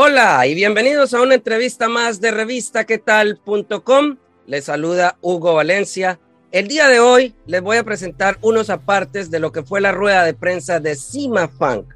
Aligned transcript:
Hola 0.00 0.46
y 0.46 0.54
bienvenidos 0.54 1.12
a 1.12 1.20
una 1.20 1.34
entrevista 1.34 1.88
más 1.88 2.20
de 2.20 2.30
revistaquetal.com. 2.30 4.16
Les 4.46 4.64
saluda 4.66 5.18
Hugo 5.22 5.54
Valencia. 5.54 6.20
El 6.52 6.68
día 6.68 6.86
de 6.86 7.00
hoy 7.00 7.34
les 7.46 7.60
voy 7.62 7.78
a 7.78 7.82
presentar 7.82 8.38
unos 8.40 8.70
apartes 8.70 9.28
de 9.28 9.40
lo 9.40 9.50
que 9.50 9.64
fue 9.64 9.80
la 9.80 9.90
rueda 9.90 10.22
de 10.22 10.34
prensa 10.34 10.78
de 10.78 10.94
Sima 10.94 11.48
Funk. 11.48 11.94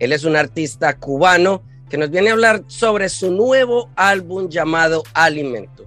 Él 0.00 0.12
es 0.12 0.24
un 0.24 0.34
artista 0.34 0.98
cubano 0.98 1.62
que 1.88 1.98
nos 1.98 2.10
viene 2.10 2.30
a 2.30 2.32
hablar 2.32 2.64
sobre 2.66 3.08
su 3.08 3.30
nuevo 3.30 3.90
álbum 3.94 4.48
llamado 4.48 5.04
Alimento. 5.14 5.86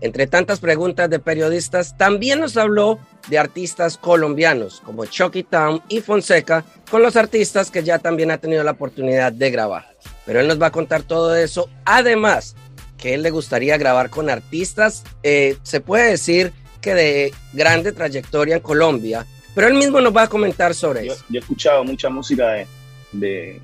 Entre 0.00 0.28
tantas 0.28 0.60
preguntas 0.60 1.10
de 1.10 1.18
periodistas, 1.18 1.96
también 1.96 2.38
nos 2.38 2.56
habló 2.56 3.00
de 3.26 3.36
artistas 3.36 3.98
colombianos 3.98 4.80
como 4.84 5.06
Chucky 5.06 5.42
Town 5.42 5.82
y 5.88 6.02
Fonseca, 6.02 6.64
con 6.88 7.02
los 7.02 7.16
artistas 7.16 7.72
que 7.72 7.82
ya 7.82 7.98
también 7.98 8.30
ha 8.30 8.38
tenido 8.38 8.62
la 8.62 8.70
oportunidad 8.70 9.32
de 9.32 9.50
grabar 9.50 9.90
pero 10.26 10.40
él 10.40 10.48
nos 10.48 10.60
va 10.60 10.66
a 10.66 10.72
contar 10.72 11.02
todo 11.02 11.34
eso. 11.34 11.68
Además, 11.84 12.54
que 13.00 13.14
él 13.14 13.22
le 13.22 13.30
gustaría 13.30 13.76
grabar 13.78 14.10
con 14.10 14.30
artistas, 14.30 15.04
eh, 15.22 15.56
se 15.62 15.80
puede 15.80 16.10
decir 16.10 16.52
que 16.80 16.94
de 16.94 17.34
grande 17.52 17.92
trayectoria 17.92 18.56
en 18.56 18.62
Colombia, 18.62 19.26
pero 19.54 19.68
él 19.68 19.74
mismo 19.74 20.00
nos 20.00 20.14
va 20.14 20.22
a 20.22 20.28
comentar 20.28 20.74
sobre 20.74 21.06
eso. 21.06 21.24
Yo 21.28 21.38
he 21.38 21.40
escuchado 21.40 21.84
mucha 21.84 22.08
música 22.10 22.48
de, 22.50 22.66
de, 23.12 23.60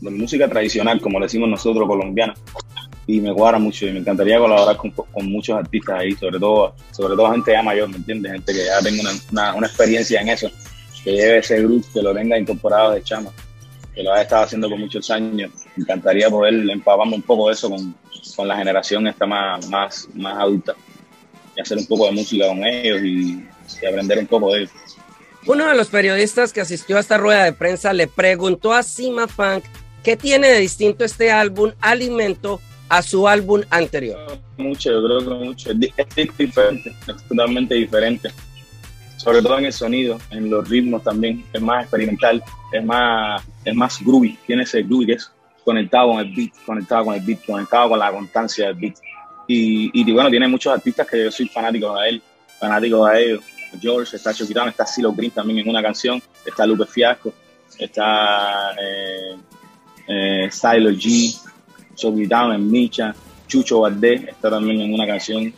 música 0.00 0.48
tradicional, 0.48 1.00
como 1.00 1.18
le 1.18 1.26
decimos 1.26 1.48
nosotros 1.48 1.86
colombianos, 1.88 2.38
y 3.06 3.20
me 3.20 3.34
cuadra 3.34 3.58
mucho 3.58 3.86
y 3.86 3.92
me 3.92 3.98
encantaría 4.00 4.38
colaborar 4.38 4.76
con, 4.76 4.90
con, 4.90 5.26
muchos 5.26 5.58
artistas 5.58 6.00
ahí, 6.00 6.12
sobre 6.12 6.38
todo, 6.38 6.74
sobre 6.92 7.16
todo 7.16 7.32
gente 7.32 7.52
ya 7.52 7.62
mayor, 7.62 7.88
¿me 7.88 7.96
entiendes? 7.96 8.32
Gente 8.32 8.52
que 8.52 8.64
ya 8.66 8.80
tenga 8.80 9.02
una, 9.32 9.54
una, 9.54 9.66
experiencia 9.66 10.20
en 10.20 10.28
eso, 10.28 10.50
que 11.02 11.12
lleve 11.12 11.38
ese 11.38 11.60
grupo, 11.60 11.86
que 11.92 12.02
lo 12.02 12.14
tenga 12.14 12.38
incorporado 12.38 12.92
de 12.92 13.02
chama 13.02 13.30
que 13.94 14.02
lo 14.02 14.12
ha 14.12 14.22
estado 14.22 14.44
haciendo 14.44 14.68
por 14.68 14.78
muchos 14.78 15.10
años. 15.10 15.50
Me 15.76 15.82
encantaría 15.82 16.30
poder 16.30 16.54
empaparme 16.54 17.14
un 17.14 17.22
poco 17.22 17.48
de 17.48 17.54
eso 17.54 17.70
con, 17.70 17.94
con, 18.36 18.48
la 18.48 18.56
generación 18.56 19.06
esta 19.06 19.26
más, 19.26 19.68
más, 19.68 20.08
más 20.14 20.38
adulta 20.38 20.74
y 21.56 21.60
hacer 21.60 21.78
un 21.78 21.86
poco 21.86 22.06
de 22.06 22.12
música 22.12 22.46
con 22.48 22.64
ellos 22.64 23.00
y, 23.02 23.46
aprender 23.88 24.18
un 24.18 24.26
poco 24.26 24.52
de 24.52 24.60
ellos. 24.62 24.72
Uno 25.46 25.66
de 25.66 25.74
los 25.74 25.88
periodistas 25.88 26.52
que 26.52 26.60
asistió 26.60 26.96
a 26.96 27.00
esta 27.00 27.16
rueda 27.16 27.44
de 27.44 27.52
prensa 27.52 27.92
le 27.92 28.08
preguntó 28.08 28.74
a 28.74 28.82
Sima 28.82 29.26
Funk 29.26 29.64
qué 30.02 30.16
tiene 30.16 30.48
de 30.48 30.58
distinto 30.58 31.04
este 31.04 31.30
álbum 31.30 31.72
Alimento 31.80 32.60
a 32.88 33.02
su 33.02 33.26
álbum 33.26 33.62
anterior. 33.70 34.38
Mucho, 34.58 34.90
yo 34.90 35.02
creo 35.04 35.18
que 35.20 35.44
mucho. 35.44 35.70
Es 35.70 36.36
diferente, 36.36 36.94
es 37.06 37.28
totalmente 37.28 37.74
diferente 37.74 38.30
sobre 39.20 39.42
todo 39.42 39.58
en 39.58 39.66
el 39.66 39.72
sonido, 39.72 40.18
en 40.30 40.48
los 40.48 40.66
ritmos 40.66 41.02
también, 41.02 41.44
es 41.52 41.60
más 41.60 41.82
experimental, 41.82 42.42
es 42.72 42.82
más, 42.82 43.42
es 43.64 43.74
más 43.74 44.00
groovy, 44.00 44.38
tiene 44.46 44.62
ese 44.62 44.82
groovy 44.82 45.06
que 45.06 45.12
es 45.12 45.30
conectado 45.64 46.10
con 46.10 46.20
el 46.20 46.34
beat, 46.34 46.52
conectado 46.64 47.04
con 47.06 47.14
el 47.14 47.20
beat, 47.20 47.44
conectado 47.44 47.90
con 47.90 47.98
la 47.98 48.10
constancia 48.10 48.66
del 48.66 48.76
beat. 48.76 48.96
Y, 49.46 49.90
y, 49.92 50.12
bueno, 50.12 50.30
tiene 50.30 50.46
muchos 50.46 50.72
artistas 50.72 51.06
que 51.08 51.24
yo 51.24 51.30
soy 51.30 51.48
fanático 51.48 51.98
de 51.98 52.08
él, 52.08 52.22
fanático 52.58 53.06
de 53.06 53.24
ellos. 53.24 53.44
George, 53.80 54.16
está 54.16 54.32
Chucky 54.34 54.54
está 54.68 54.84
Silo 54.86 55.12
Green 55.12 55.30
también 55.30 55.60
en 55.60 55.68
una 55.68 55.82
canción, 55.82 56.20
está 56.44 56.66
Lupe 56.66 56.86
Fiasco, 56.86 57.32
está 57.78 58.72
eh, 58.80 59.36
eh, 60.08 60.48
Styler 60.50 60.94
G, 60.94 61.40
Chucky 61.94 62.28
en 62.32 62.70
Micha, 62.70 63.14
Chucho 63.46 63.80
Valdés 63.80 64.28
está 64.28 64.50
también 64.50 64.80
en 64.80 64.92
una 64.92 65.06
canción 65.06 65.52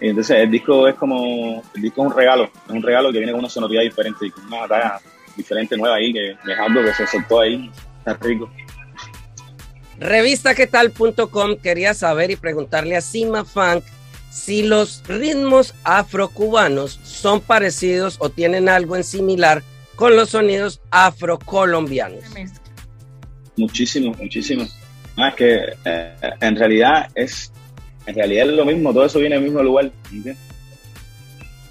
entonces 0.00 0.38
el 0.38 0.50
disco 0.50 0.88
es 0.88 0.94
como, 0.96 1.62
el 1.74 1.82
disco 1.82 2.02
es 2.02 2.12
un 2.12 2.16
regalo, 2.16 2.44
es 2.44 2.70
un 2.70 2.82
regalo 2.82 3.12
que 3.12 3.18
viene 3.18 3.32
con 3.32 3.40
una 3.40 3.48
sonoridad 3.48 3.82
diferente 3.82 4.26
y 4.26 4.30
con 4.30 4.44
una 4.46 4.60
batalla 4.60 5.00
diferente, 5.36 5.76
nueva 5.76 5.96
ahí, 5.96 6.12
que 6.12 6.30
es 6.30 6.58
algo 6.58 6.82
que 6.82 6.94
se 6.94 7.06
soltó 7.06 7.40
ahí, 7.40 7.70
está 7.98 8.14
rico. 8.14 8.50
Revistaquetal.com 9.98 11.56
quería 11.56 11.94
saber 11.94 12.30
y 12.30 12.36
preguntarle 12.36 12.96
a 12.96 13.00
Sima 13.00 13.44
Funk 13.44 13.84
si 14.30 14.64
los 14.64 15.02
ritmos 15.06 15.74
afrocubanos 15.84 16.98
son 17.04 17.40
parecidos 17.40 18.16
o 18.18 18.30
tienen 18.30 18.68
algo 18.68 18.96
en 18.96 19.04
similar 19.04 19.62
con 19.94 20.16
los 20.16 20.30
sonidos 20.30 20.80
afrocolombianos. 20.90 22.24
Muchísimo, 23.56 24.12
muchísimo. 24.18 24.66
Ah, 25.16 25.28
es 25.28 25.34
que 25.36 25.60
eh, 25.84 26.14
en 26.40 26.56
realidad 26.56 27.08
es 27.14 27.52
en 28.06 28.14
realidad 28.16 28.48
es 28.48 28.54
lo 28.54 28.64
mismo, 28.64 28.92
todo 28.92 29.06
eso 29.06 29.18
viene 29.18 29.36
del 29.36 29.44
mismo 29.44 29.62
lugar, 29.62 29.90
¿entiendes? 30.04 30.36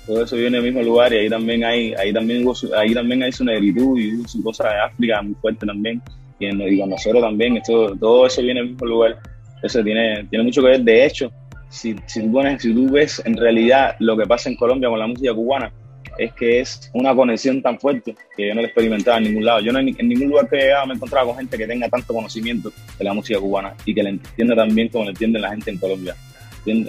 Todo 0.06 0.24
eso 0.24 0.36
viene 0.36 0.58
del 0.58 0.66
mismo 0.66 0.82
lugar 0.82 1.14
y 1.14 1.18
ahí 1.18 1.30
también 1.30 1.64
hay, 1.64 1.94
ahí 1.94 2.12
también, 2.12 2.46
ahí 2.76 2.94
también 2.94 3.24
hay 3.24 3.32
su 3.32 3.46
negritud 3.46 3.98
y 3.98 4.28
su 4.28 4.44
cosa 4.44 4.68
de 4.70 4.80
África 4.80 5.22
muy 5.22 5.36
fuerte 5.36 5.66
también. 5.66 6.02
Y, 6.40 6.48
en, 6.48 6.80
con 6.80 6.90
nosotros 6.90 7.22
también, 7.22 7.58
esto, 7.58 7.96
todo 7.96 8.28
eso 8.28 8.42
viene 8.42 8.60
del 8.60 8.72
mismo 8.72 8.86
lugar. 8.86 9.18
Eso 9.62 9.82
tiene, 9.84 10.26
tiene 10.30 10.44
mucho 10.44 10.62
que 10.62 10.70
ver. 10.70 10.82
De 10.82 11.06
hecho, 11.06 11.32
si, 11.70 11.96
si, 12.06 12.22
tú 12.22 12.42
si 12.60 12.74
tú 12.74 12.92
ves 12.92 13.22
en 13.26 13.38
realidad 13.38 13.96
lo 14.00 14.18
que 14.18 14.26
pasa 14.26 14.50
en 14.50 14.56
Colombia 14.56 14.90
con 14.90 15.00
la 15.00 15.08
música 15.08 15.34
cubana, 15.34 15.72
es 16.18 16.34
que 16.34 16.60
es 16.60 16.92
una 16.94 17.16
conexión 17.16 17.62
tan 17.62 17.80
fuerte 17.80 18.16
que 18.36 18.48
yo 18.48 18.54
no 18.54 18.62
lo 18.62 18.68
he 18.68 18.70
experimentado 18.70 19.18
en 19.18 19.24
ningún 19.24 19.46
lado. 19.46 19.62
Yo 19.62 19.72
no, 19.72 19.80
en, 19.80 19.96
ningún 20.08 20.30
lugar 20.30 20.50
que 20.50 20.58
he 20.58 20.62
llegado 20.64 20.86
me 20.86 20.94
he 20.94 20.96
encontrado 20.96 21.28
con 21.28 21.38
gente 21.38 21.58
que 21.58 21.66
tenga 21.66 21.90
tanto 21.90 22.14
conocimiento 22.14 22.72
de 22.98 23.04
la 23.04 23.14
música 23.14 23.40
cubana 23.40 23.74
y 23.86 23.94
que 23.94 24.04
la 24.04 24.10
entienda 24.10 24.56
tan 24.56 24.74
bien 24.76 24.90
como 24.90 25.06
la 25.06 25.12
entiende 25.12 25.40
la 25.40 25.52
gente 25.52 25.72
en 25.72 25.78
Colombia. 25.78 26.16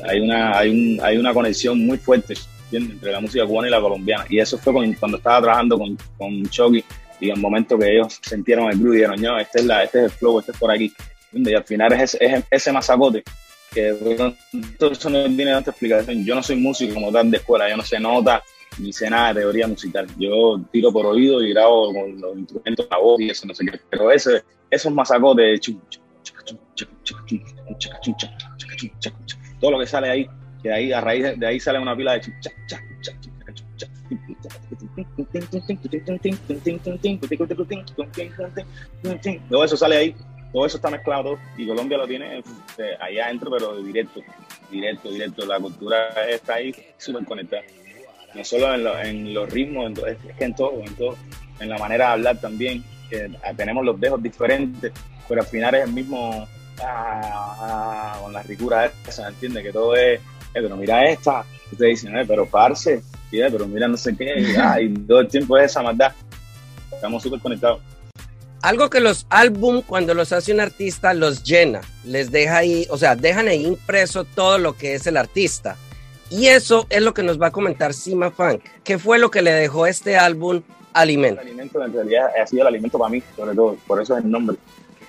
Hay 0.08 0.20
una, 0.20 0.58
hay, 0.58 0.70
un, 0.70 1.00
hay 1.02 1.16
una 1.16 1.32
conexión 1.32 1.84
muy 1.84 1.98
fuerte 1.98 2.34
entre 2.76 3.12
la 3.12 3.20
música 3.20 3.46
cubana 3.46 3.68
y 3.68 3.70
la 3.70 3.80
colombiana. 3.80 4.24
Y 4.28 4.38
eso 4.38 4.58
fue 4.58 4.72
cuando 4.72 5.16
estaba 5.16 5.40
trabajando 5.40 5.78
con, 5.78 5.96
con 6.18 6.42
Chucky 6.48 6.84
y 7.20 7.30
el 7.30 7.38
momento 7.38 7.78
que 7.78 7.94
ellos 7.94 8.18
sintieron 8.22 8.70
el 8.70 8.78
groove 8.78 8.94
y 8.94 8.98
dijeron, 8.98 9.20
no, 9.20 9.38
este 9.38 9.60
es, 9.60 9.64
la, 9.66 9.84
este 9.84 9.98
es 9.98 10.04
el 10.04 10.10
flow, 10.10 10.40
este 10.40 10.52
es 10.52 10.58
por 10.58 10.70
aquí. 10.70 10.92
Y 11.32 11.54
al 11.54 11.64
final 11.64 11.92
es 11.94 12.14
ese, 12.14 12.24
es 12.24 12.44
ese 12.50 12.72
masacote 12.72 13.22
que 13.72 13.92
todo 14.78 14.92
eso 14.92 15.10
no 15.10 15.24
tiene 15.24 15.52
tanta 15.52 15.70
explicación. 15.70 16.24
Yo 16.24 16.34
no 16.34 16.42
soy 16.42 16.56
músico 16.56 16.94
como 16.94 17.10
tal 17.10 17.30
de 17.30 17.38
escuela, 17.38 17.68
yo 17.68 17.76
no 17.76 17.82
sé 17.82 17.98
nota 17.98 18.42
ni 18.78 18.92
sé 18.92 19.08
nada 19.08 19.32
de 19.32 19.40
teoría 19.40 19.66
musical. 19.68 20.06
Yo 20.18 20.60
tiro 20.72 20.92
por 20.92 21.06
oído 21.06 21.42
y 21.42 21.50
grabo 21.50 21.92
con 21.92 22.20
los 22.20 22.36
instrumentos, 22.38 22.86
la 22.90 22.98
voz 22.98 23.20
y 23.20 23.30
eso, 23.30 23.46
no 23.46 23.54
sé 23.54 23.64
qué. 23.64 23.80
Pero 23.90 24.10
ese, 24.10 24.42
esos 24.70 24.92
masacotes, 24.92 25.60
todo 29.60 29.70
lo 29.70 29.78
que 29.78 29.86
sale 29.86 30.10
ahí, 30.10 30.28
que 30.64 30.70
de 30.70 30.74
ahí, 30.74 30.92
a 30.92 31.00
raíz 31.00 31.38
de, 31.38 31.46
ahí 31.46 31.60
sale 31.60 31.78
una 31.78 31.94
pila 31.94 32.14
de 32.14 32.22
todo 39.48 39.64
eso 39.64 39.76
sale 39.76 39.96
ahí, 39.96 40.16
todo 40.52 40.66
eso 40.66 40.76
está 40.78 40.90
mezclado 40.90 41.38
y 41.56 41.66
Colombia 41.66 41.98
lo 41.98 42.08
tiene 42.08 42.42
allá 43.00 43.26
adentro, 43.26 43.50
pero 43.50 43.76
directo, 43.76 44.20
directo, 44.70 45.10
directo. 45.10 45.46
La 45.46 45.60
cultura 45.60 46.08
está 46.28 46.54
ahí 46.54 46.74
súper 46.98 47.24
conectada 47.24 47.62
no 48.34 48.44
solo 48.44 48.74
en, 49.02 49.32
los 49.32 49.48
ritmos, 49.50 49.92
es 50.06 50.36
que 50.36 50.44
en 50.44 50.54
todo, 50.54 50.80
en 50.84 50.94
todo, 50.94 51.16
en 51.60 51.68
la 51.68 51.78
manera 51.78 52.06
de 52.06 52.12
hablar 52.12 52.40
también, 52.40 52.84
que 53.08 53.30
tenemos 53.56 53.84
los 53.84 53.98
dejos 54.00 54.22
diferentes, 54.22 54.92
pero 55.28 55.40
al 55.40 55.46
final 55.46 55.74
es 55.76 55.84
el 55.84 55.92
mismo, 55.92 56.46
ah, 56.82 57.56
ah, 57.60 58.18
con 58.20 58.32
la 58.32 58.42
ricura 58.42 58.90
esa, 59.06 59.28
¿entiendes? 59.28 59.62
Que 59.62 59.72
todo 59.72 59.94
es, 59.94 60.20
pero 60.62 60.76
mira 60.76 61.08
esta, 61.10 61.44
ustedes 61.70 62.02
dicen, 62.02 62.16
eh, 62.16 62.24
pero 62.26 62.46
parce, 62.46 63.02
pero 63.30 63.66
mira 63.66 63.88
no 63.88 63.96
sé 63.96 64.16
qué, 64.16 64.32
y, 64.80 64.94
todo 65.06 65.20
el 65.20 65.28
tiempo 65.28 65.58
es 65.58 65.72
esa 65.72 65.82
maldad, 65.82 66.12
estamos 66.92 67.22
súper 67.22 67.40
conectados. 67.40 67.80
Algo 68.62 68.88
que 68.88 69.00
los 69.00 69.26
álbum, 69.28 69.82
cuando 69.82 70.14
los 70.14 70.32
hace 70.32 70.54
un 70.54 70.60
artista, 70.60 71.12
los 71.12 71.42
llena, 71.44 71.82
les 72.04 72.30
deja 72.30 72.58
ahí, 72.58 72.86
o 72.88 72.96
sea, 72.96 73.14
dejan 73.14 73.48
ahí 73.48 73.66
impreso 73.66 74.24
todo 74.24 74.56
lo 74.56 74.74
que 74.74 74.94
es 74.94 75.06
el 75.06 75.18
artista 75.18 75.76
y 76.30 76.46
eso 76.46 76.86
es 76.90 77.02
lo 77.02 77.14
que 77.14 77.22
nos 77.22 77.40
va 77.40 77.48
a 77.48 77.50
comentar 77.50 77.94
Sima 77.94 78.30
Funk. 78.30 78.62
¿Qué 78.82 78.98
fue 78.98 79.18
lo 79.18 79.30
que 79.30 79.42
le 79.42 79.52
dejó 79.52 79.86
este 79.86 80.16
álbum 80.16 80.62
Alimento? 80.92 81.40
El 81.40 81.48
alimento 81.48 81.84
en 81.84 81.92
realidad 81.92 82.30
ha 82.40 82.46
sido 82.46 82.62
el 82.62 82.68
alimento 82.68 82.98
para 82.98 83.10
mí, 83.10 83.22
sobre 83.36 83.54
todo, 83.54 83.76
por 83.86 84.00
eso 84.00 84.16
es 84.16 84.24
el 84.24 84.30
nombre. 84.30 84.56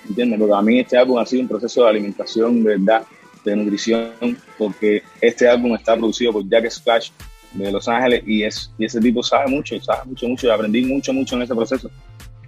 ¿Entiendes? 0.08 0.38
Porque 0.38 0.54
a 0.54 0.62
mí 0.62 0.80
este 0.80 0.98
álbum 0.98 1.18
ha 1.18 1.26
sido 1.26 1.42
un 1.42 1.48
proceso 1.48 1.82
de 1.82 1.90
alimentación, 1.90 2.62
de 2.62 2.76
verdad, 2.76 3.02
de 3.46 3.56
nutrición, 3.56 4.36
porque 4.58 5.02
este 5.20 5.48
álbum 5.48 5.74
está 5.74 5.96
producido 5.96 6.32
por 6.32 6.48
Jack 6.48 6.68
Splash, 6.68 7.10
de 7.52 7.72
Los 7.72 7.88
Ángeles 7.88 8.22
y, 8.26 8.42
es, 8.42 8.70
y 8.78 8.84
ese 8.84 9.00
tipo 9.00 9.22
sabe 9.22 9.50
mucho, 9.50 9.80
sabe 9.80 10.04
mucho, 10.06 10.28
mucho. 10.28 10.52
Aprendí 10.52 10.84
mucho, 10.84 11.12
mucho 11.12 11.36
en 11.36 11.42
ese 11.42 11.54
proceso. 11.54 11.90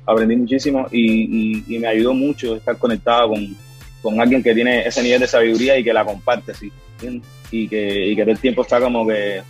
Aprendí 0.07 0.37
muchísimo 0.37 0.87
y, 0.91 1.63
y, 1.67 1.79
me 1.79 1.87
ayudó 1.87 2.15
mucho 2.15 2.57
estar 2.57 2.77
conectado 2.79 3.31
con, 3.31 3.57
con, 4.03 4.21
alguien 4.21 4.43
que 4.43 4.55
tiene 4.55 4.87
ese 4.87 5.03
nivel 5.03 5.21
de 5.21 5.27
sabiduría 5.27 5.79
y 5.79 5.85
que 5.85 5.93
la 5.93 6.05
comparte, 6.05 6.55
¿sí? 6.55 6.73
Y 7.51 7.69
que, 7.69 8.07
y 8.09 8.17
que 8.17 8.23
todo 8.23 8.33
el 8.33 8.39
tiempo 8.39 8.63
está 8.63 8.81
como 8.81 9.07
que 9.07 9.43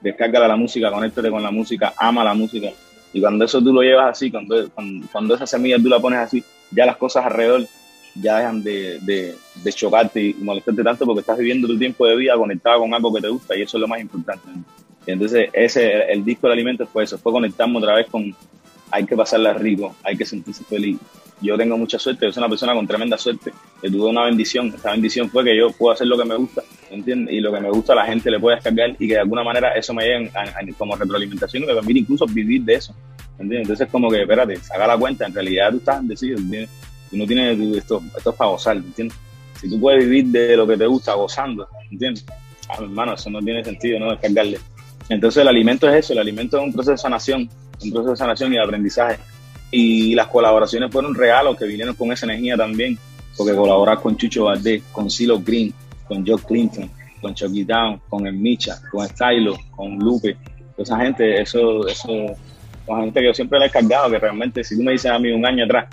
descarga 0.00 0.46
la 0.46 0.56
música, 0.56 0.90
conéctate 0.90 1.30
con 1.30 1.42
la 1.42 1.50
música, 1.50 1.94
ama 1.96 2.24
la 2.24 2.34
música. 2.34 2.68
Y 3.12 3.20
cuando 3.20 3.44
eso 3.44 3.62
tú 3.62 3.72
lo 3.72 3.82
llevas 3.82 4.10
así, 4.10 4.30
cuando, 4.30 4.68
cuando, 5.10 5.34
esa 5.34 5.46
semilla 5.46 5.78
tú 5.78 5.88
la 5.88 6.00
pones 6.00 6.18
así, 6.18 6.44
ya 6.70 6.84
las 6.84 6.96
cosas 6.96 7.24
alrededor 7.24 7.66
ya 8.14 8.38
dejan 8.38 8.62
de, 8.62 8.98
de, 9.00 9.34
chocarte 9.72 10.20
y 10.20 10.34
molestarte 10.34 10.82
tanto 10.82 11.06
porque 11.06 11.20
estás 11.20 11.38
viviendo 11.38 11.66
tu 11.66 11.78
tiempo 11.78 12.06
de 12.06 12.16
vida 12.16 12.36
conectado 12.36 12.80
con 12.80 12.94
algo 12.94 13.12
que 13.12 13.20
te 13.20 13.28
gusta 13.28 13.56
y 13.56 13.62
eso 13.62 13.76
es 13.76 13.80
lo 13.80 13.88
más 13.88 14.00
importante. 14.00 14.48
Y 15.06 15.12
entonces 15.12 15.48
ese, 15.52 16.10
el 16.10 16.24
disco 16.24 16.46
de 16.48 16.54
alimentos 16.54 16.88
fue 16.88 17.04
eso, 17.04 17.16
fue 17.18 17.32
conectarme 17.32 17.78
otra 17.78 17.94
vez 17.94 18.06
con 18.10 18.34
hay 18.90 19.04
que 19.04 19.16
pasarla 19.16 19.52
rico, 19.54 19.94
hay 20.02 20.16
que 20.16 20.24
sentirse 20.24 20.64
feliz. 20.64 20.98
Yo 21.40 21.56
tengo 21.58 21.76
mucha 21.76 21.98
suerte, 21.98 22.24
yo 22.24 22.32
soy 22.32 22.40
una 22.40 22.48
persona 22.48 22.74
con 22.74 22.86
tremenda 22.86 23.18
suerte, 23.18 23.52
que 23.80 23.90
tuve 23.90 24.08
una 24.08 24.24
bendición, 24.24 24.72
esa 24.74 24.92
bendición 24.92 25.28
fue 25.28 25.44
que 25.44 25.54
yo 25.54 25.70
puedo 25.70 25.92
hacer 25.92 26.06
lo 26.06 26.16
que 26.16 26.24
me 26.24 26.34
gusta, 26.34 26.62
¿entiendes? 26.90 27.34
Y 27.34 27.40
lo 27.40 27.52
que 27.52 27.60
me 27.60 27.70
gusta 27.70 27.92
a 27.92 27.96
la 27.96 28.06
gente 28.06 28.30
le 28.30 28.40
puede 28.40 28.56
descargar 28.56 28.90
y 28.98 29.06
que 29.06 29.14
de 29.14 29.20
alguna 29.20 29.44
manera 29.44 29.72
eso 29.72 29.92
me 29.92 30.04
llegue 30.04 30.30
como 30.78 30.96
retroalimentación 30.96 31.64
y 31.64 31.66
me 31.66 31.74
permite 31.74 32.00
incluso 32.00 32.24
vivir 32.26 32.62
de 32.62 32.74
eso, 32.74 32.94
¿entiendes? 33.38 33.62
Entonces 33.62 33.88
como 33.90 34.10
que, 34.10 34.22
espérate, 34.22 34.56
saca 34.56 34.86
la 34.86 34.96
cuenta, 34.96 35.26
en 35.26 35.34
realidad 35.34 35.72
tú 35.72 35.76
estás 35.76 36.08
decidido, 36.08 36.38
¿entiendes? 36.38 36.70
No 37.12 37.26
tienes 37.26 37.76
esto, 37.76 38.02
esto 38.16 38.30
es 38.30 38.36
para 38.36 38.50
gozar, 38.50 38.76
¿entiendes? 38.76 39.16
Si 39.60 39.70
tú 39.70 39.80
puedes 39.80 40.04
vivir 40.04 40.26
de 40.26 40.56
lo 40.56 40.66
que 40.66 40.76
te 40.76 40.86
gusta 40.86 41.14
gozando, 41.14 41.68
¿entiendes? 41.90 42.24
Ah, 42.68 42.78
hermano, 42.80 43.14
eso 43.14 43.30
no 43.30 43.40
tiene 43.40 43.64
sentido, 43.64 43.98
¿no? 43.98 44.10
Descargarle. 44.10 44.58
Entonces 45.08 45.42
el 45.42 45.48
alimento 45.48 45.88
es 45.88 46.04
eso, 46.04 46.12
el 46.12 46.18
alimento 46.18 46.58
es 46.58 46.64
un 46.64 46.72
proceso 46.72 46.92
de 46.92 46.98
sanación, 46.98 47.48
un 47.82 47.90
proceso 47.90 48.10
de 48.10 48.16
sanación 48.16 48.52
y 48.52 48.56
de 48.56 48.62
aprendizaje. 48.62 49.18
Y 49.70 50.14
las 50.14 50.28
colaboraciones 50.28 50.90
fueron 50.90 51.14
regalos 51.14 51.56
que 51.56 51.64
vinieron 51.66 51.94
con 51.94 52.12
esa 52.12 52.26
energía 52.26 52.56
también, 52.56 52.98
porque 53.36 53.54
colaborar 53.54 54.00
con 54.00 54.16
Chucho 54.16 54.44
Valdés, 54.44 54.82
con 54.92 55.10
Silo 55.10 55.40
Green, 55.40 55.72
con 56.08 56.26
Joe 56.26 56.38
Clinton, 56.38 56.90
con 57.20 57.34
Chucky 57.34 57.64
Down, 57.64 58.00
con 58.08 58.26
El 58.26 58.34
Micha, 58.34 58.80
con 58.90 59.06
Stylo, 59.08 59.56
con 59.74 59.98
Lupe, 59.98 60.36
esa 60.76 60.98
gente, 60.98 61.40
eso, 61.40 61.86
eso, 61.86 62.08
con 62.84 63.02
gente 63.02 63.20
que 63.20 63.26
yo 63.26 63.34
siempre 63.34 63.58
le 63.58 63.66
he 63.66 63.70
cargado, 63.70 64.10
que 64.10 64.18
realmente 64.18 64.62
si 64.62 64.76
tú 64.76 64.82
me 64.82 64.92
dices 64.92 65.10
a 65.10 65.18
mí 65.18 65.30
un 65.32 65.44
año 65.44 65.64
atrás, 65.64 65.86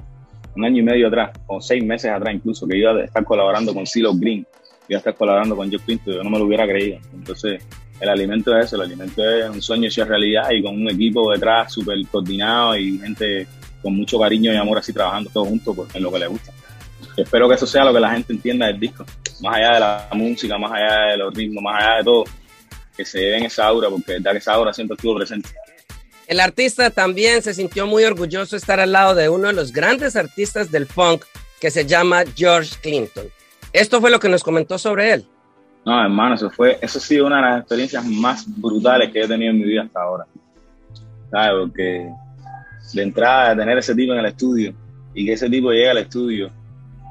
un 0.56 0.66
año 0.66 0.80
y 0.80 0.84
medio 0.84 1.08
atrás, 1.08 1.32
o 1.48 1.62
seis 1.62 1.84
meses 1.84 2.12
atrás 2.12 2.34
incluso, 2.34 2.68
que 2.68 2.78
iba 2.78 2.92
a 2.92 3.04
estar 3.04 3.24
colaborando 3.24 3.74
con 3.74 3.86
Silo 3.86 4.14
Green, 4.14 4.46
iba 4.88 4.98
a 4.98 5.00
estar 5.00 5.16
colaborando 5.16 5.56
con 5.56 5.70
Joe 5.70 5.80
Clinton, 5.80 6.14
yo 6.16 6.24
no 6.24 6.30
me 6.30 6.40
lo 6.40 6.46
hubiera 6.46 6.68
creído. 6.68 7.00
Entonces, 7.14 7.66
el 8.00 8.10
alimento 8.10 8.58
es 8.58 8.66
eso, 8.66 8.76
el 8.76 8.84
alimento 8.84 9.28
es 9.28 9.50
un 9.50 9.62
sueño 9.62 9.88
hecho 9.88 10.04
realidad 10.06 10.52
y 10.52 10.62
con 10.62 10.76
un 10.76 10.90
equipo 10.90 11.32
detrás 11.32 11.72
súper 11.72 11.98
coordinado 12.12 12.76
y 12.76 13.00
gente 13.00 13.48
con 13.82 13.96
mucho 13.96 14.20
cariño 14.20 14.52
y 14.54 14.56
amor 14.56 14.78
así 14.78 14.94
trabajando 14.94 15.30
todos 15.32 15.48
juntos 15.48 15.76
pues, 15.76 15.96
en 15.96 16.04
lo 16.04 16.12
que 16.12 16.20
les 16.20 16.30
gusta. 16.30 16.52
Espero 17.16 17.48
que 17.48 17.56
eso 17.56 17.68
sea 17.68 17.86
lo 17.86 17.94
que 17.94 18.00
la 18.00 18.12
gente 18.12 18.34
entienda 18.34 18.68
del 18.68 18.80
disco, 18.80 19.06
más 19.42 19.58
allá 19.58 19.74
de 19.74 19.80
la 19.80 20.10
música, 20.14 20.58
más 20.58 20.72
allá 20.72 21.12
de 21.12 21.18
los 21.18 21.34
ritmos, 21.34 21.64
más 21.64 21.84
allá 21.84 21.98
de 21.98 22.04
todo, 22.04 22.24
que 22.96 23.06
se 23.06 23.20
den 23.20 23.44
esa 23.44 23.68
aura, 23.68 23.90
porque 23.90 24.20
da 24.20 24.32
que 24.32 24.38
esa 24.40 24.54
aura 24.54 24.74
siempre 24.74 24.96
estuvo 24.96 25.16
presente. 25.16 25.50
El 26.28 26.40
artista 26.40 26.90
también 26.90 27.42
se 27.42 27.54
sintió 27.54 27.86
muy 27.86 28.04
orgulloso 28.06 28.56
de 28.56 28.60
estar 28.60 28.80
al 28.80 28.92
lado 28.92 29.16
de 29.16 29.30
uno 29.30 29.48
de 29.48 29.54
los 29.54 29.72
grandes 29.72 30.16
artistas 30.16 30.72
del 30.72 30.88
funk 30.88 31.24
que 31.60 31.70
se 31.70 31.86
llama 31.86 32.24
George 32.36 32.76
Clinton. 32.82 33.26
Esto 33.74 34.00
fue 34.00 34.12
lo 34.12 34.20
que 34.20 34.30
nos 34.30 34.44
comentó 34.44 34.78
sobre 34.78 35.14
él. 35.14 35.26
No, 35.86 36.02
hermano, 36.02 36.36
eso 36.36 36.50
fue, 36.50 36.78
eso 36.82 37.00
ha 37.00 37.02
sido 37.02 37.28
una 37.28 37.38
de 37.38 37.42
las 37.42 37.60
experiencias 37.60 38.06
más 38.06 38.46
brutales 38.48 39.12
que 39.12 39.22
he 39.22 39.28
tenido 39.28 39.52
en 39.52 39.60
mi 39.60 39.66
vida 39.66 39.84
hasta 39.84 40.02
ahora. 40.02 40.26
¿Sabes? 41.30 41.52
Porque 41.60 42.10
de 42.94 43.02
entrada, 43.02 43.50
de 43.50 43.62
tener 43.62 43.78
ese 43.78 43.96
tipo 43.96 44.14
en 44.14 44.20
el 44.20 44.26
estudio 44.28 44.74
y 45.14 45.26
que 45.26 45.34
ese 45.34 45.50
tipo 45.50 45.72
llegue 45.72 45.90
al 45.90 45.98
estudio, 45.98 46.52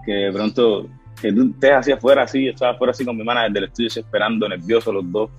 que 0.07 0.13
de 0.13 0.33
pronto, 0.33 0.89
que 1.21 1.33
tú 1.33 1.51
estés 1.51 1.73
así 1.73 1.93
afuera, 1.93 2.23
así, 2.23 2.45
yo 2.45 2.53
estaba 2.53 2.73
afuera 2.73 2.93
así 2.93 3.05
con 3.05 3.15
mi 3.17 3.23
hermana 3.23 3.45
desde 3.45 3.59
el 3.59 3.65
estudio, 3.65 3.89
esperando, 3.95 4.49
nervioso 4.49 4.93
los 4.93 5.11
dos, 5.11 5.31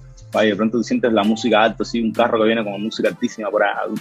y 0.42 0.48
de 0.48 0.56
pronto 0.56 0.78
tú 0.78 0.84
sientes 0.84 1.14
la 1.14 1.24
música 1.24 1.64
alta, 1.64 1.84
así, 1.84 2.02
un 2.02 2.12
carro 2.12 2.40
que 2.40 2.46
viene 2.46 2.64
con 2.64 2.82
música 2.82 3.10
altísima 3.10 3.50
por 3.50 3.64
ahí. 3.64 3.94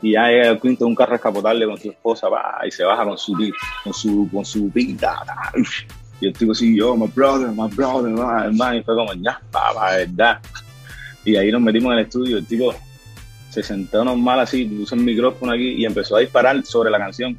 Y 0.00 0.12
ya 0.12 0.28
llega 0.28 0.48
el 0.50 0.60
quinto 0.60 0.86
un 0.86 0.94
carro 0.94 1.16
escapotable 1.16 1.66
con 1.66 1.76
su 1.76 1.90
esposa, 1.90 2.28
va, 2.28 2.60
y 2.66 2.70
se 2.70 2.84
baja 2.84 3.04
con 3.04 3.18
su 3.18 3.36
con 3.84 3.92
su, 3.92 4.28
con 4.32 4.44
su 4.44 4.70
pinta. 4.70 5.22
Y 6.20 6.26
el 6.26 6.32
tipo 6.32 6.52
así, 6.52 6.76
yo, 6.76 6.96
my 6.96 7.08
brother, 7.08 7.48
my 7.48 7.68
brother, 7.68 8.12
hermano, 8.12 8.76
y 8.76 8.82
fue 8.82 8.94
como, 8.94 9.12
ya, 9.14 9.40
papá, 9.50 9.96
verdad. 9.96 10.38
Y 11.24 11.36
ahí 11.36 11.52
nos 11.52 11.60
metimos 11.60 11.92
en 11.92 11.98
el 11.98 12.04
estudio, 12.04 12.38
el 12.38 12.46
tipo 12.46 12.74
se 13.50 13.62
sentó 13.62 14.04
normal 14.04 14.40
así, 14.40 14.64
puso 14.64 14.94
el 14.94 15.02
micrófono 15.02 15.52
aquí 15.52 15.74
y 15.74 15.84
empezó 15.84 16.16
a 16.16 16.20
disparar 16.20 16.64
sobre 16.64 16.90
la 16.90 16.98
canción. 16.98 17.36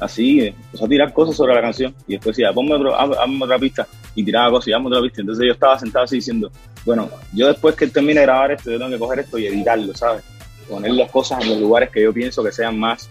Así, 0.00 0.48
empezó 0.48 0.84
a 0.84 0.88
tirar 0.88 1.12
cosas 1.12 1.36
sobre 1.36 1.54
la 1.54 1.62
canción 1.62 1.94
y 2.06 2.12
después 2.12 2.36
decía, 2.36 2.52
ponme 2.52 2.74
otra 2.74 3.58
pista 3.58 3.86
y 4.16 4.24
tiraba 4.24 4.50
cosas 4.50 4.68
y 4.68 4.72
hazme 4.72 4.88
otra 4.88 5.02
pista. 5.02 5.20
Entonces 5.20 5.46
yo 5.46 5.52
estaba 5.52 5.78
sentado 5.78 6.04
así 6.04 6.16
diciendo, 6.16 6.50
bueno, 6.84 7.08
yo 7.32 7.46
después 7.46 7.76
que 7.76 7.86
termine 7.86 8.20
de 8.20 8.26
grabar 8.26 8.50
esto, 8.50 8.70
yo 8.70 8.78
tengo 8.78 8.90
que 8.90 8.98
coger 8.98 9.20
esto 9.20 9.38
y 9.38 9.46
editarlo, 9.46 9.94
¿sabes? 9.94 10.24
Poner 10.68 10.90
las 10.92 11.10
cosas 11.10 11.42
en 11.42 11.50
los 11.50 11.60
lugares 11.60 11.90
que 11.90 12.02
yo 12.02 12.12
pienso 12.12 12.42
que 12.42 12.50
sean 12.50 12.76
más 12.76 13.08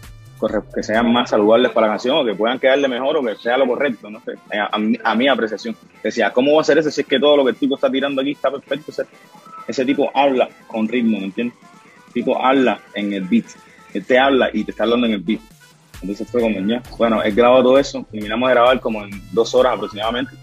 que 0.74 0.82
sean 0.82 1.10
más 1.10 1.30
saludables 1.30 1.72
para 1.72 1.86
la 1.86 1.94
canción 1.94 2.18
o 2.18 2.24
que 2.24 2.34
puedan 2.34 2.58
quedarle 2.58 2.88
mejor 2.88 3.16
o 3.16 3.22
que 3.22 3.36
sea 3.36 3.56
lo 3.56 3.66
correcto, 3.66 4.10
no 4.10 4.20
sé, 4.20 4.34
a, 4.70 5.14
mi 5.14 5.28
apreciación. 5.28 5.74
Decía, 6.02 6.30
¿cómo 6.30 6.54
va 6.54 6.60
a 6.60 6.64
ser 6.64 6.76
eso 6.76 6.90
si 6.90 7.00
es 7.00 7.06
que 7.06 7.18
todo 7.18 7.38
lo 7.38 7.44
que 7.44 7.52
el 7.52 7.56
tipo 7.56 7.76
está 7.76 7.90
tirando 7.90 8.20
aquí 8.20 8.32
está 8.32 8.50
perfecto? 8.50 8.92
Ese, 9.66 9.84
tipo 9.86 10.10
habla 10.14 10.50
con 10.66 10.86
ritmo, 10.86 11.18
¿me 11.18 11.24
entiendes? 11.24 11.56
El 12.08 12.12
tipo 12.12 12.44
habla 12.44 12.80
en 12.92 13.14
el 13.14 13.22
beat, 13.22 13.46
él 13.94 14.04
te 14.04 14.18
habla 14.18 14.50
y 14.52 14.62
te 14.62 14.72
está 14.72 14.84
hablando 14.84 15.06
en 15.06 15.14
el 15.14 15.20
beat. 15.20 15.40
Entonces 16.02 16.28
fue 16.30 16.42
como, 16.42 16.60
ya, 16.60 16.82
bueno, 16.98 17.22
él 17.22 17.34
grabó 17.34 17.62
todo 17.62 17.78
eso, 17.78 18.06
terminamos 18.10 18.50
de 18.50 18.54
grabar 18.54 18.78
como 18.80 19.04
en 19.04 19.10
dos 19.32 19.54
horas 19.54 19.74
aproximadamente 19.74 20.36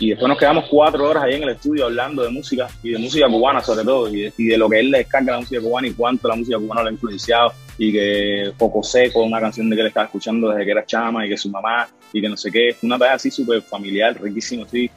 y 0.00 0.10
después 0.10 0.28
nos 0.28 0.38
quedamos 0.38 0.66
cuatro 0.70 1.08
horas 1.08 1.24
ahí 1.24 1.34
en 1.34 1.42
el 1.42 1.50
estudio 1.50 1.86
hablando 1.86 2.22
de 2.22 2.30
música 2.30 2.68
y 2.82 2.90
de 2.90 2.98
música 2.98 3.26
cubana 3.28 3.60
sobre 3.60 3.84
todo 3.84 4.08
y 4.08 4.30
de, 4.30 4.58
lo 4.58 4.68
que 4.68 4.78
él 4.78 4.90
le 4.90 4.98
descarga 4.98 5.32
la 5.32 5.40
música 5.40 5.60
cubana 5.60 5.88
y 5.88 5.92
cuánto 5.92 6.28
la 6.28 6.36
música 6.36 6.56
cubana 6.56 6.82
lo 6.82 6.88
ha 6.88 6.92
influenciado 6.92 7.52
y 7.76 7.92
que 7.92 8.52
Poco 8.56 8.82
Seco, 8.82 9.22
una 9.22 9.40
canción 9.40 9.68
de 9.68 9.76
que 9.76 9.82
él 9.82 9.88
estaba 9.88 10.06
escuchando 10.06 10.50
desde 10.50 10.64
que 10.64 10.70
era 10.70 10.86
chama 10.86 11.26
y 11.26 11.28
que 11.28 11.36
su 11.36 11.50
mamá 11.50 11.88
y 12.12 12.20
que 12.20 12.28
no 12.28 12.36
sé 12.36 12.50
qué, 12.50 12.76
una 12.82 12.96
vez 12.96 13.10
así 13.10 13.30
súper 13.30 13.62
familiar, 13.62 14.20
riquísimo, 14.20 14.66
sí. 14.66 14.90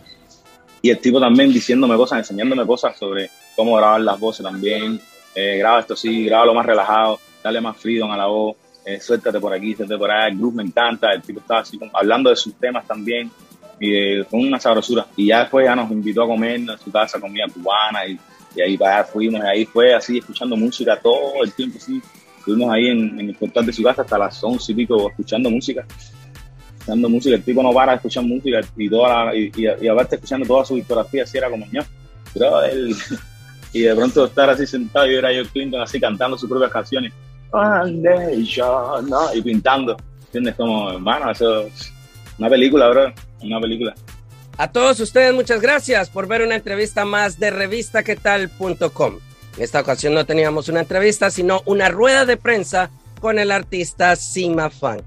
Y 0.81 0.89
el 0.89 0.97
tipo 0.97 1.19
también 1.19 1.53
diciéndome 1.53 1.95
cosas, 1.95 2.19
enseñándome 2.19 2.65
cosas 2.65 2.97
sobre 2.97 3.29
cómo 3.55 3.75
grabar 3.75 4.01
las 4.01 4.19
voces 4.19 4.43
también. 4.43 4.99
Eh, 5.35 5.57
graba 5.57 5.81
esto 5.81 5.93
así, 5.93 6.25
graba 6.25 6.45
lo 6.45 6.55
más 6.55 6.65
relajado, 6.65 7.19
dale 7.43 7.61
más 7.61 7.77
freedom 7.77 8.09
a 8.09 8.17
la 8.17 8.25
voz, 8.25 8.55
eh, 8.83 8.99
suéltate 8.99 9.39
por 9.39 9.53
aquí, 9.53 9.75
suéltate 9.75 9.99
por 9.99 10.09
allá. 10.09 10.29
El 10.29 10.37
groove 10.37 10.55
me 10.55 10.63
encanta, 10.63 11.11
el 11.11 11.21
tipo 11.21 11.39
estaba 11.39 11.59
así 11.59 11.79
hablando 11.93 12.31
de 12.31 12.35
sus 12.35 12.55
temas 12.55 12.87
también 12.87 13.29
y 13.81 14.23
con 14.25 14.41
una 14.41 14.59
sabrosura. 14.59 15.07
Y 15.17 15.27
ya 15.27 15.39
después 15.39 15.65
ya 15.65 15.75
nos 15.75 15.89
invitó 15.91 16.23
a 16.23 16.27
comer 16.27 16.55
en 16.57 16.67
su 16.77 16.91
casa, 16.91 17.19
comida 17.19 17.45
cubana, 17.51 18.05
y, 18.05 18.17
y 18.55 18.61
ahí 18.61 18.77
para 18.77 19.03
fuimos, 19.03 19.41
y 19.43 19.47
ahí 19.47 19.65
fue 19.65 19.93
así, 19.95 20.19
escuchando 20.19 20.55
música 20.55 20.95
todo 20.97 21.43
el 21.43 21.51
tiempo, 21.51 21.79
sí. 21.79 21.99
Estuvimos 22.37 22.71
ahí 22.71 22.87
en, 22.87 23.19
el 23.19 23.35
portal 23.35 23.65
de 23.65 23.73
su 23.73 23.83
casa 23.83 24.03
hasta 24.03 24.17
las 24.17 24.43
once 24.43 24.71
y 24.71 24.75
pico 24.75 25.09
escuchando 25.09 25.49
música. 25.49 25.83
Escuchando 26.73 27.09
música, 27.09 27.35
el 27.35 27.43
tipo 27.43 27.63
no 27.63 27.73
para 27.73 27.93
de 27.93 27.95
escuchar 27.97 28.23
música 28.23 28.61
y, 28.77 28.89
toda 28.89 29.35
y, 29.35 29.51
y, 29.55 29.87
aparte 29.87 30.15
escuchando 30.15 30.45
toda 30.45 30.65
su 30.65 30.75
discografía, 30.75 31.23
así 31.23 31.37
era 31.39 31.49
como 31.49 31.65
ño. 31.71 31.81
Pero 32.33 32.63
él, 32.63 32.95
y 33.73 33.81
de 33.81 33.95
pronto 33.95 34.25
estar 34.25 34.49
así 34.49 34.67
sentado 34.67 35.07
y 35.07 35.15
ver 35.15 35.25
a 35.25 35.29
Joe 35.29 35.45
Clinton 35.45 35.81
así 35.81 35.99
cantando 35.99 36.37
sus 36.37 36.49
propias 36.49 36.71
canciones. 36.71 37.13
Y 39.33 39.41
pintando. 39.41 39.97
¿Entiendes? 40.25 40.55
Como, 40.55 40.91
hermano, 40.91 41.31
eso 41.31 41.61
es 41.61 41.91
una 42.37 42.49
película, 42.49 42.87
bro 42.89 43.13
una 43.43 43.59
película. 43.59 43.95
A 44.57 44.71
todos 44.71 44.99
ustedes, 44.99 45.33
muchas 45.33 45.61
gracias 45.61 46.09
por 46.09 46.27
ver 46.27 46.41
una 46.41 46.55
entrevista 46.55 47.05
más 47.05 47.39
de 47.39 47.51
revistaquetal.com. 47.51 49.19
En 49.57 49.63
esta 49.63 49.81
ocasión 49.81 50.13
no 50.13 50.25
teníamos 50.25 50.69
una 50.69 50.81
entrevista, 50.81 51.31
sino 51.31 51.61
una 51.65 51.89
rueda 51.89 52.25
de 52.25 52.37
prensa 52.37 52.91
con 53.19 53.39
el 53.39 53.51
artista 53.51 54.15
Sima 54.15 54.69
Funk. 54.69 55.03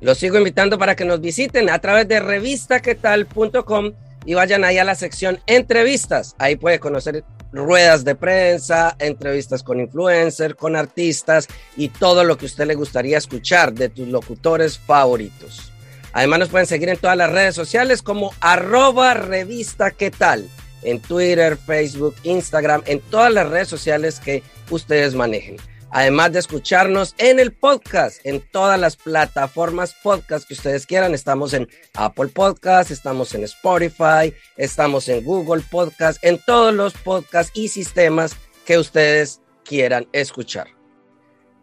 Los 0.00 0.18
sigo 0.18 0.36
invitando 0.36 0.78
para 0.78 0.96
que 0.96 1.04
nos 1.04 1.20
visiten 1.20 1.70
a 1.70 1.78
través 1.78 2.06
de 2.08 2.20
revistaquetal.com 2.20 3.92
y 4.26 4.34
vayan 4.34 4.64
ahí 4.64 4.78
a 4.78 4.84
la 4.84 4.94
sección 4.94 5.40
entrevistas. 5.46 6.34
Ahí 6.38 6.56
puede 6.56 6.78
conocer 6.78 7.24
ruedas 7.52 8.04
de 8.04 8.14
prensa, 8.14 8.96
entrevistas 8.98 9.62
con 9.62 9.80
influencers, 9.80 10.54
con 10.54 10.76
artistas 10.76 11.48
y 11.76 11.88
todo 11.88 12.24
lo 12.24 12.36
que 12.36 12.46
a 12.46 12.48
usted 12.48 12.66
le 12.66 12.74
gustaría 12.74 13.16
escuchar 13.16 13.72
de 13.72 13.88
tus 13.88 14.08
locutores 14.08 14.78
favoritos. 14.78 15.73
Además 16.14 16.38
nos 16.38 16.48
pueden 16.48 16.68
seguir 16.68 16.88
en 16.88 16.96
todas 16.96 17.16
las 17.16 17.30
redes 17.30 17.56
sociales 17.56 18.00
como 18.00 18.32
arroba 18.40 19.14
revista 19.14 19.90
qué 19.90 20.12
tal. 20.12 20.48
En 20.82 21.00
Twitter, 21.00 21.56
Facebook, 21.56 22.14
Instagram, 22.22 22.82
en 22.86 23.00
todas 23.00 23.32
las 23.32 23.48
redes 23.48 23.68
sociales 23.68 24.20
que 24.20 24.42
ustedes 24.70 25.14
manejen. 25.14 25.56
además 25.90 26.32
de 26.32 26.40
escucharnos 26.40 27.14
en 27.18 27.38
el 27.38 27.52
podcast, 27.52 28.18
en 28.24 28.40
todas 28.40 28.80
las 28.80 28.96
plataformas 28.96 29.94
podcast 30.02 30.46
que 30.46 30.54
ustedes 30.54 30.86
quieran. 30.86 31.14
Estamos 31.14 31.52
en 31.52 31.68
Apple 31.94 32.28
Podcast, 32.28 32.90
estamos 32.90 33.32
en 33.34 33.44
Spotify, 33.44 34.34
estamos 34.56 35.08
en 35.08 35.24
Google 35.24 35.62
Podcast, 35.70 36.18
en 36.24 36.40
todos 36.44 36.74
los 36.74 36.94
podcasts 36.94 37.52
y 37.54 37.68
sistemas 37.68 38.36
que 38.64 38.76
ustedes 38.78 39.40
quieran 39.64 40.08
escuchar. 40.12 40.66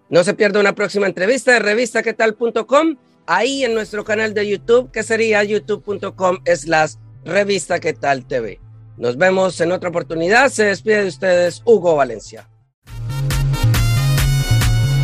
No 0.09 0.23
se 0.23 0.33
pierda 0.33 0.61
una 0.61 0.75
próxima 0.75 1.07
entrevista 1.07 1.51
de 1.51 1.59
revistaquetal.com, 1.59 2.95
ahí 3.27 3.63
en 3.63 3.73
nuestro 3.73 4.03
canal 4.03 4.33
de 4.33 4.49
YouTube, 4.49 4.91
que 4.91 5.03
sería 5.03 5.43
youtube.com 5.43 6.39
slash 6.45 6.93
revista 7.23 7.79
TV. 7.79 8.59
Nos 8.97 9.17
vemos 9.17 9.59
en 9.61 9.71
otra 9.71 9.89
oportunidad. 9.89 10.49
Se 10.49 10.65
despide 10.65 11.03
de 11.03 11.07
ustedes 11.09 11.61
Hugo 11.65 11.95
Valencia. 11.95 12.47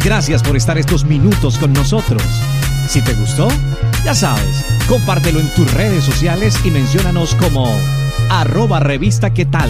Gracias 0.03 0.43
por 0.43 0.55
estar 0.55 0.77
estos 0.77 1.03
minutos 1.03 1.57
con 1.57 1.73
nosotros. 1.73 2.23
Si 2.87 3.01
te 3.01 3.13
gustó, 3.13 3.49
ya 4.05 4.13
sabes, 4.13 4.65
compártelo 4.87 5.39
en 5.39 5.53
tus 5.53 5.73
redes 5.73 6.03
sociales 6.03 6.55
y 6.63 6.71
menciónanos 6.71 7.35
como 7.35 7.67
arroba 8.29 8.79
revista 8.79 9.33
tal. 9.45 9.69